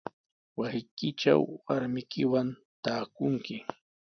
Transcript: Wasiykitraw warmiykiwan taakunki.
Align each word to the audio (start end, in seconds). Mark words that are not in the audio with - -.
Wasiykitraw 0.59 1.41
warmiykiwan 1.65 2.47
taakunki. 2.83 3.55